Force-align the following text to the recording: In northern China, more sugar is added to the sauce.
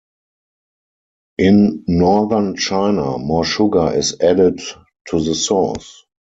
In 1.37 1.83
northern 1.85 2.55
China, 2.55 3.19
more 3.19 3.45
sugar 3.45 3.93
is 3.93 4.19
added 4.19 4.59
to 5.09 5.23
the 5.23 5.35
sauce. 5.35 6.05